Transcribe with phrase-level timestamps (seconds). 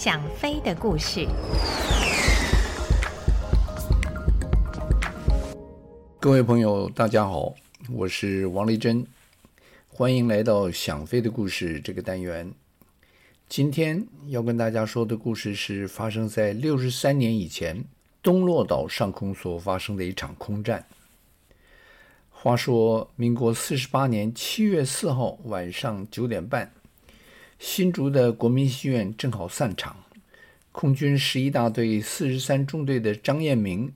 [0.00, 1.26] 想飞的故事。
[6.20, 7.52] 各位朋友，大家好，
[7.90, 9.04] 我是王丽珍，
[9.88, 12.48] 欢迎来到《想飞的故事》这个单元。
[13.48, 17.84] 今天要跟大家说的故事是发生在六十三年以前，
[18.22, 20.86] 东洛岛上空所发生的一场空战。
[22.30, 26.70] 话说，民国四十八年七月四号晚上九点半，
[27.58, 30.04] 新竹的国民戏院正好散场，
[30.70, 33.92] 空军十一大队四十三中队的张燕明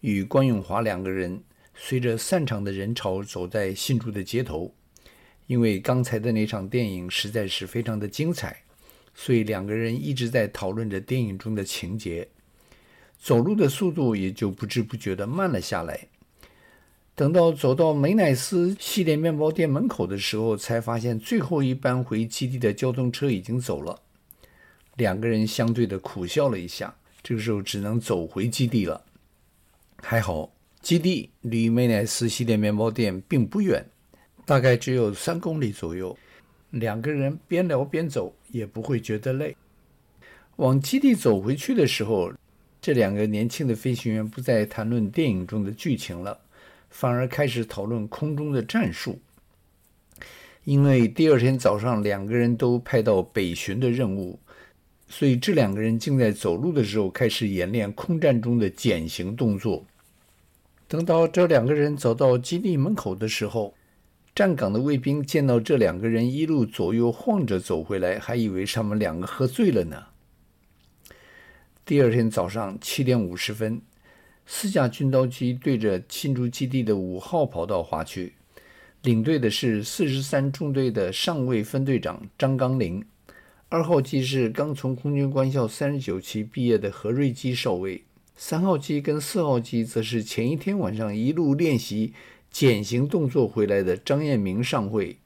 [0.00, 1.44] 与关永华两个人，
[1.76, 4.74] 随着散场的人潮走在新竹的街头。
[5.46, 8.62] 因为刚才的那场电影实在是非常的精彩，
[9.14, 12.26] 所以两个人一直在讨论着电影中的情节，
[13.16, 16.08] 走路的速度也就不知不觉地慢了下来。
[17.14, 24.00] 等到走到美乃斯系列面包店门口的时候，才发现最后一班回基地的交通车已经走了。
[24.96, 29.04] 两个人相对的苦笑了一下，这个时候只能走回基地了。
[30.02, 33.84] 还好，基地离美乃斯系列面包店并不远，
[34.46, 36.16] 大概只有三公里左右。
[36.70, 39.54] 两个人边聊边走，也不会觉得累。
[40.56, 42.32] 往基地走回去的时候，
[42.80, 46.38] 这两个年轻的飞行员不再谈论电影中的剧情了。
[46.92, 49.18] 反而开始讨论空中的战术，
[50.64, 54.38] 因为第二天早上两个人都派到北巡的任务，
[55.08, 59.84] 所以这两个人竟在走路的时候开始演练空战中的减行动作。
[60.86, 63.74] 等到这两个人走到基地门口的时候，
[64.34, 70.04] 站岗的卫兵见到这两个人一路左右晃着走回来，还以为他们两个喝醉了呢。
[71.86, 73.80] 第二天早上七点五十分。
[74.54, 78.34] 四架军刀机对着新竹基地的五号跑道滑去，
[79.00, 83.02] 领队的是四十三中队的上尉分队长张纲林，
[83.70, 88.04] 二号机是刚从空军官校三十九期毕业的何瑞基少尉，
[88.36, 92.12] 三号机跟四号机则是前一天晚上一路练习
[92.50, 95.16] 减行动作回来的张彦明上尉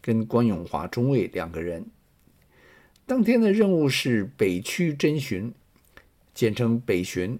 [0.00, 1.86] 跟关永华中尉两个人。
[3.06, 5.54] 当天的任务是北区侦巡，
[6.34, 7.38] 简称北巡。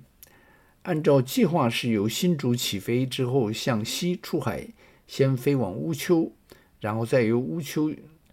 [0.84, 4.68] 按照计划，是由新竹起飞之后向西出海，
[5.06, 6.30] 先飞往乌丘，
[6.78, 7.90] 然后再由乌丘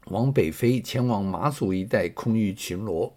[0.07, 3.13] 往北飞，前往马祖一带空域巡逻。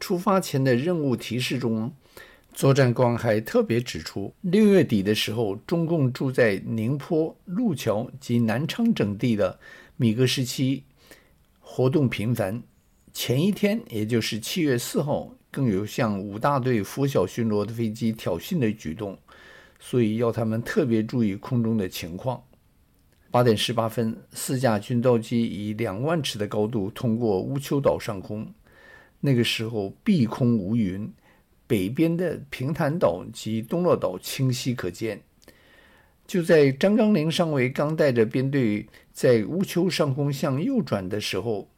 [0.00, 1.94] 出发前的任务提示中，
[2.52, 9.60] 作战官还特别指出，六月底的时候，中共驻在宁波、路桥及南昌等地的
[9.96, 10.82] 米格十七
[11.60, 12.64] 活动频繁。
[13.12, 15.36] 前一天，也就是七月四号。
[15.54, 19.16] 更有向五大队拂晓巡逻的飞机挑衅的举动，
[19.78, 22.42] 所以要他们特别注意空中的情况。
[23.30, 28.52] 八点十八分，四架军刀机以两万尺的高度通过乌丘岛上空，
[29.20, 31.08] 那个时候碧空无云，
[31.68, 35.22] 北边的平潭岛及东洛岛清晰可见。
[36.26, 41.68] 就在张刚林上尉刚带着编队在乌丘上空向右转的时候。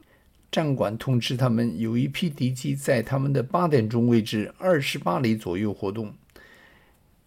[0.50, 6.14] 战管通知他们，有一批敌机在他们的八点钟位置二十八里左右活动。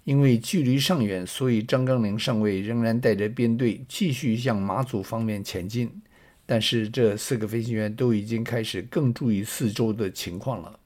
[0.05, 6.01] 因为距离尚远，所以张纲领上尉仍然带着编队继续向马祖方面前进。
[6.47, 10.79] 但是这四个飞行员都已经开始更注意四周的情况了。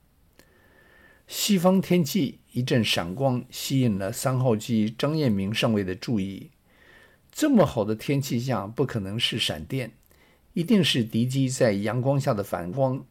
[1.26, 6.50] 西方天际一阵闪光，吸引了三号机张燕明上尉的注意。
[7.32, 9.92] 这么好的天气下，不可能是闪电。
[10.54, 13.04] 一定是敌机在阳光下的反光，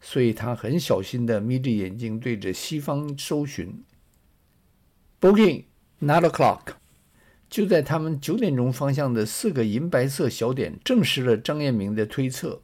[0.00, 3.84] 所以他很小心地眯着眼睛对着西方搜寻。
[5.20, 5.64] Booking
[6.00, 6.74] nine o'clock，
[7.48, 12.62] 就在他们九点钟方向的四个银白色小点证实了张彦明的推测。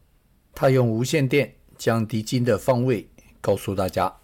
[0.55, 3.09] 他用无线电将敌机的方位
[3.41, 4.17] 告诉大家。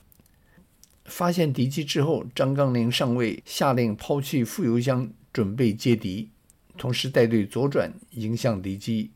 [1.04, 6.30] 发现敌机之后，张纲领上尉下令抛弃副油箱，准备接敌，
[6.76, 9.10] 同时带队左转迎向敌机。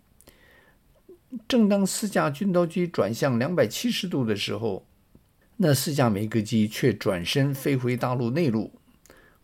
[1.49, 4.85] 正当四架军刀机转向两百七十度的时候，
[5.57, 8.71] 那四架美格机却转身飞回大陆内陆，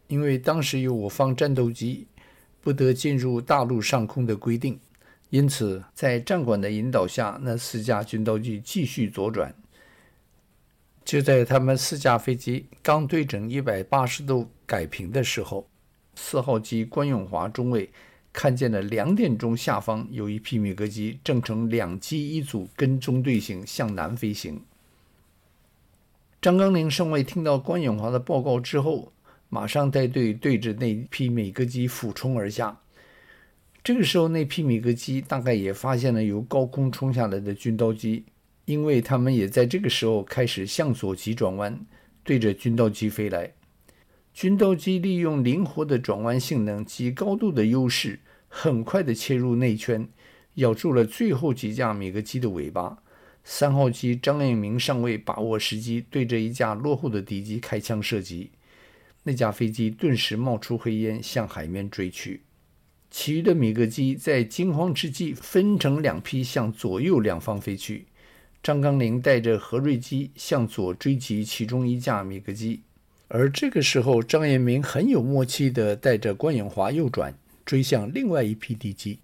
[0.06, 2.06] 因为当时有我方战斗机
[2.60, 4.78] 不得进入大陆上空的规定，
[5.30, 9.54] 因此在战管的引导下，那四架军刀机继续左转。
[11.04, 15.66] 就在他们四架飞机刚对准一百八十度改平的时候，
[16.14, 17.88] 四号机关永华中尉。
[18.38, 24.60] 看见了两点钟下方有一批米格机，正呈两机一组跟踪队形向南飞行。
[26.40, 29.12] 张纲领上尉听到关永华的报告之后，
[29.48, 32.78] 马上带队对着那批米格机俯冲而下。
[33.82, 38.24] 这个时候，那批米格机大概也发现了由高空冲下来的军刀机，
[38.66, 41.84] 因为他们也在这个时候开始向左急转弯，
[42.22, 43.52] 对着军刀机飞来。
[44.32, 50.08] 军刀机利用灵活的转弯性能及高度的优势，很快地切入内圈，
[50.54, 52.98] 咬住了最后几架米格机的尾巴。
[53.44, 58.50] 三号机张燕明上尉把握时机，对着一架落后的敌机开枪射击，
[59.22, 62.42] 那架飞机顿时冒出黑烟，向海面坠去。
[63.10, 68.06] 其余的米格机在惊慌之际，分成两批向左右两方飞去。
[68.62, 72.82] 张刚林带着何瑞基向左追击其中一架米格机。
[73.28, 77.34] 而这个时候，张燕明很有默契地带着关永华右转，
[77.68, 79.18] 追向另外一批敌机。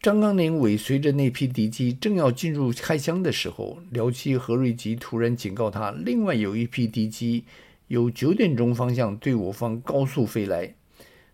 [0.00, 7.42] 张纲领尾随着那批敌机，正要进入开枪的时候，僚机何瑞吉突然警告他，另外有一批敌机
[7.88, 10.76] 由九点钟方向对我方高速飞来。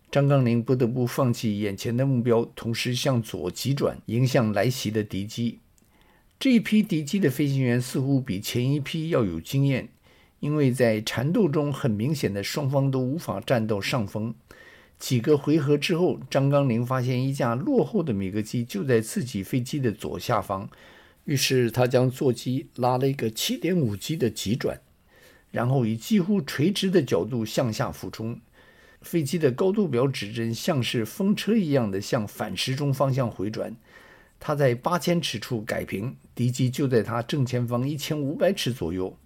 [0.09, 5.59] 张纲领不得不放弃眼前的目标，同时向左急转，迎向来袭的敌机。
[6.39, 9.89] 这一批敌机的飞行员似乎比前一批要有经验。
[10.39, 14.33] 因为在缠斗中，很明显的双方都无法占到上风。
[15.01, 20.69] 几个回合之后，张纲领发现一架落后的米格机就在自己飞机的左下方，
[21.25, 24.79] 于是他将座机拉了一个七点五级的急转，
[25.49, 28.39] 然后以几乎垂直的角度向下俯冲。
[29.01, 33.75] 飞机的高度表指针像是风车一样的向反时钟方向回转。
[34.39, 39.17] 他在八千尺处改平，敌机就在他正前方一千五百尺左右。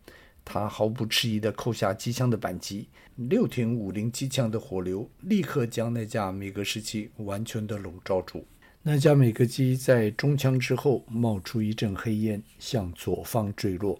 [0.46, 8.46] 他毫不迟疑地扣下机枪的扳机，六挺五零机枪的火流立刻将那架米格十七完全的笼罩住。
[8.84, 14.00] 那架米格机在中枪之后冒出一阵黑烟，向左方坠落。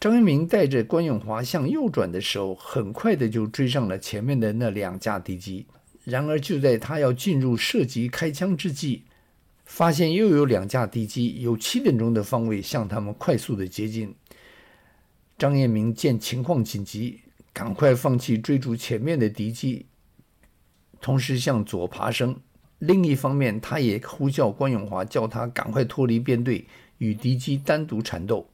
[0.00, 5.66] 张一鸣带着关永华向右转的时候，很快的就追上了前面的那两架敌机。
[6.04, 9.04] 然而，就在他要进入射击开枪之际，
[9.70, 14.12] 发现又有两架敌机由七点钟的方位向他们快速的接近。
[15.38, 17.20] 张燕明见情况紧急，
[17.52, 19.86] 赶快放弃追逐前面的敌机，
[21.00, 22.36] 同时向左爬升。
[22.80, 26.66] 另一方面，他也呼叫关永华，叫他赶快脱离编队，
[26.98, 28.50] 与敌机单独缠斗。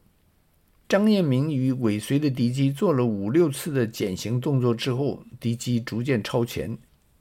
[0.87, 6.77] 张燕明与尾随的敌机做了五六次的减行动作之后，敌机逐渐超前，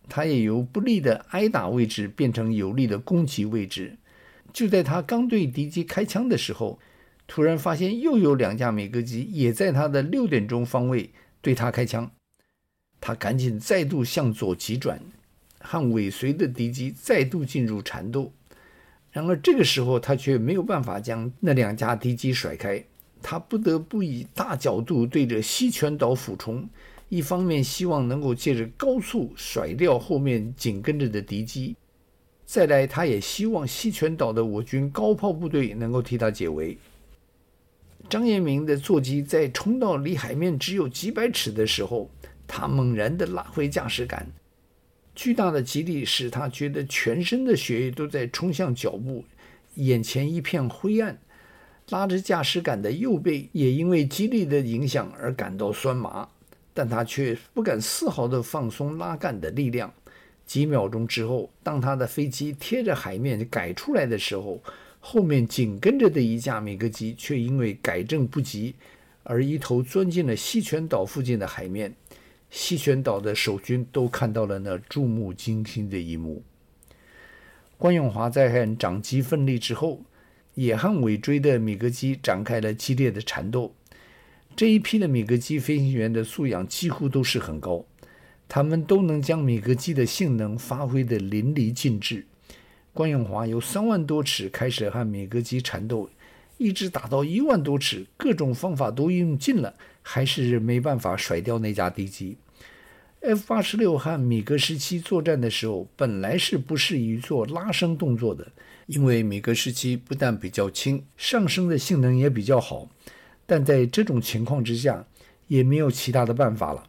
[0.07, 3.97] 他也由不利的挨打位置变成有利的攻击位置。
[4.53, 6.79] 就在他刚对敌机开枪的时候，
[7.27, 11.09] 突然发现又有两架美格机也在他的六点钟方位
[11.41, 12.09] 对他开枪，
[13.01, 15.01] 他赶紧再度向左急转，
[15.59, 18.31] 和尾随的敌机再度进入缠斗。
[19.11, 22.83] 然而这个时候他却没有办法将那两架敌机甩开，
[23.21, 26.69] 他不得不以大角度对着西泉岛俯冲，
[27.09, 31.75] 一方面希望能够借着高速甩掉后面紧跟着的敌机，
[32.45, 36.77] 再来他也希望西泉岛的我军高炮部队能够替他解围。
[38.09, 42.09] 张延明的座机在冲到离海面只有几百尺的时候，
[42.47, 44.27] 他猛然地拉回驾驶杆，
[45.15, 49.25] 巨大的激励使他觉得全身的血液都在冲向脚部，
[49.75, 51.17] 眼前一片灰暗，
[51.89, 56.29] 拉着驾驶杆的右背也因为激励的影响而感到酸麻，
[56.75, 59.91] 但他却不敢丝毫地放松拉杆的力量。
[60.45, 64.61] 几秒钟之后，当他的飞机贴着海面改出来的时候，
[64.99, 68.75] 后面紧跟着的一架米格机却因为改正不及，
[69.23, 71.95] 而一头钻进了西泉岛附近的海面。
[72.51, 76.43] 西泉岛的守军都看到了那触目惊心的一幕。
[77.77, 80.01] 关永华在和长机奋力之后，
[80.53, 83.73] 也和尾追的米格机展开了激烈的缠斗。
[84.55, 87.85] 这一批的米格机飞行员的素养几乎都是很高，
[88.47, 92.25] 他们都能将米格机的性能发挥得淋漓尽致。
[92.93, 96.09] 关永华由三万多尺开始和米格机缠斗，
[96.57, 102.37] 一直打到一万多尺，各种方法都用尽了，还是没办法甩掉那架敌机。
[103.19, 108.49] F 八十六和米格十七作战的时候，本来是不适宜做拉升动作的，
[108.85, 112.87] 因为米格十七不但比较轻，上升的性能也比较好。
[113.45, 115.05] 但在这种情况之下，
[115.47, 116.83] 也没有其他的办法了。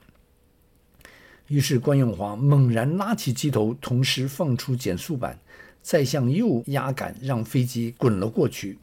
[1.49, 5.39] 于是关永华猛然拉起机头，同时放出减速板。
[5.83, 8.79] 再向右压杆，让飞机滚了过去。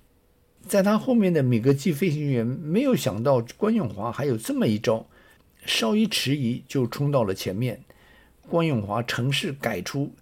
[0.66, 5.06] 在他后面的米格机飞行员没有想到关永华还有这么一招，
[5.66, 7.82] 稍一迟疑就冲到了前面。
[8.48, 10.14] 关永华乘势改出，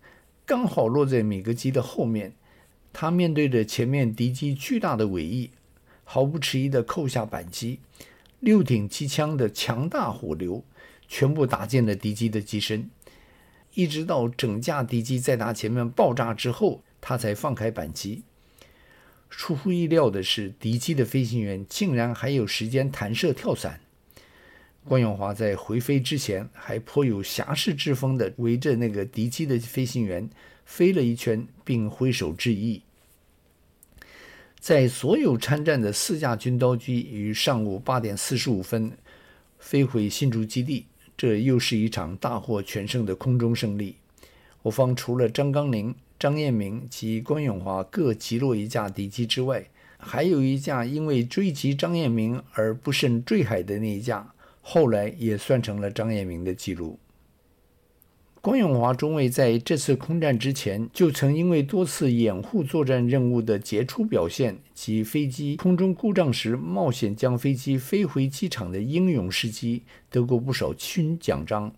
[0.43, 2.33] 刚好落在米格机的后面。
[2.91, 5.51] 他面对着前面敌机巨大的尾翼，
[6.03, 7.79] 毫不迟疑地扣下扳机，
[8.39, 10.63] 六挺机枪的强大火流
[11.07, 12.89] 全部打进了敌机的机身。
[13.73, 18.23] 一直到整架敌机在他前面爆炸之后，他才放开扳机。
[19.29, 23.79] 出乎意料的是，敌机的飞行员竟然还有时间弹射跳伞。
[24.83, 30.29] 关永华在回飞之前，还颇有侠士之风的围着那个敌机的飞行员
[30.65, 32.81] 飞了一圈，并挥手致意。
[34.61, 38.91] 在所有参战的四架军刀机于上午八点四十五分
[39.57, 40.85] 飞回新竹基地，
[41.17, 43.95] 这又是一场大获全胜的空中胜利。
[44.61, 56.99] 我方除了张纲宁、张燕明及关永华各击落一架敌机之外，还有一架因为追击张燕明而不慎坠海的那一架，后来也算成了张燕明的记录。
[58.41, 71.71] 关永华中尉在这次空战之前，就曾因为多次掩护作战任务的杰出表现及飞机空中故障时冒险将飞机飞回机场的英勇事迹，得过不少勋奖章。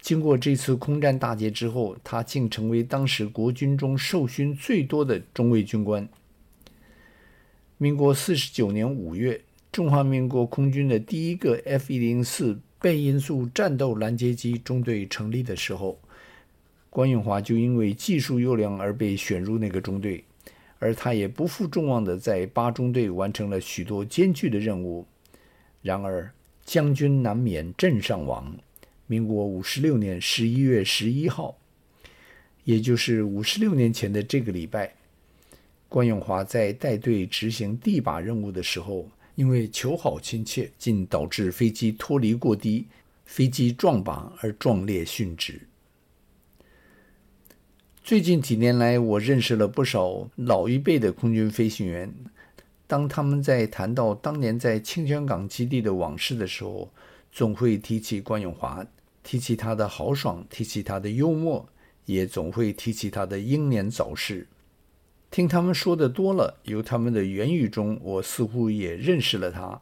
[0.00, 6.08] 经过这次空战大捷之后，他竟成为当时国军中受勋最多的中尉军官。
[7.78, 16.00] 民国四十九年五月，中华民国空军的第一个 F 一零四倍音速战斗拦截机中队成立的时候，
[16.88, 20.24] 关永华就因为技术优良而被选入那个中队，
[20.78, 25.06] 而他也不负众望的在八中队完成了许多艰巨的任务。
[25.82, 26.32] 然而，
[26.64, 28.56] 将军难免阵上亡。
[29.06, 31.56] 民国五十六年十一月十一号，
[32.64, 34.94] 也就是五十六年前的这个礼拜，
[35.88, 42.86] 关永华在带队执行地靶任务的时候，因为求好心切，竟导致飞机脱离过低，
[43.24, 45.60] 飞机撞靶而壮烈殉职。
[48.02, 52.12] 最近几年来，我认识了不少老一辈的空军飞行员，
[52.86, 56.90] 当他们在谈到当年在清泉岗基地的往事的时候，
[57.30, 58.86] 总会提起关永华。
[59.22, 61.68] 提起他的豪爽，提起他的幽默，
[62.06, 64.46] 也总会提起他的英年早逝。
[65.30, 69.80] 听他们说的多了，由他们的言语中，我似乎也认识了他。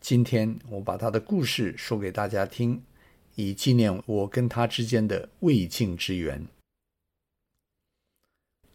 [0.00, 2.82] 今天我把他的故事说给大家听，
[3.36, 6.46] 以纪念我跟他之间的未竟之缘。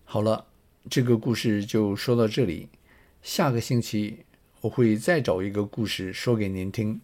[0.05, 0.47] 好了，
[0.89, 2.69] 这个故事就说到这里。
[3.21, 4.25] 下个星期
[4.61, 6.99] 我会再找一个故事说给您听。